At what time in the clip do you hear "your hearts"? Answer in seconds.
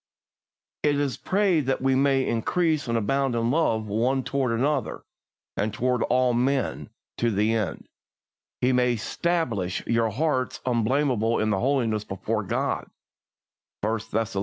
9.85-10.59